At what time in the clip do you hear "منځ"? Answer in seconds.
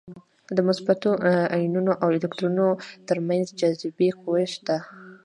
3.27-3.45